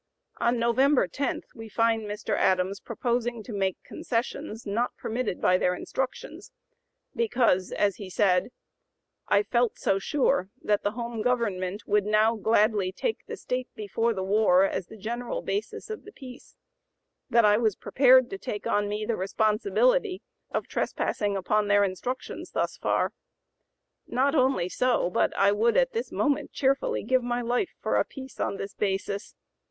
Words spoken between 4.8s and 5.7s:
permitted by